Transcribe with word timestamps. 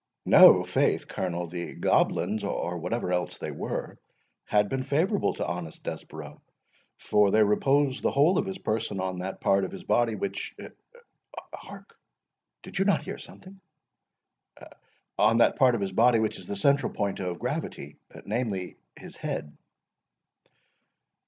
"No, 0.25 0.63
faith, 0.63 1.07
Colonel; 1.07 1.45
the 1.45 1.75
goblins, 1.75 2.43
or 2.43 2.79
whatever 2.79 3.11
else 3.13 3.37
they 3.37 3.51
were, 3.51 3.99
had 4.45 4.67
been 4.67 4.81
favourable 4.81 5.35
to 5.35 5.45
honest 5.45 5.83
Desborough, 5.83 6.41
for 6.97 7.29
they 7.29 7.43
reposed 7.43 8.01
the 8.01 8.09
whole 8.09 8.39
of 8.39 8.47
his 8.47 8.57
person 8.57 8.99
on 8.99 9.19
that 9.19 9.39
part 9.39 9.63
of 9.63 9.69
his 9.71 9.83
body 9.83 10.15
which—Hark, 10.15 11.95
did 12.63 12.79
you 12.79 12.85
not 12.85 13.03
hear 13.03 13.19
something?—is 13.19 13.91
the 16.49 16.55
central 16.55 16.91
point 16.91 17.19
of 17.19 17.37
gravity, 17.37 17.97
namely, 18.25 18.77
his 18.95 19.15
head." 19.17 19.55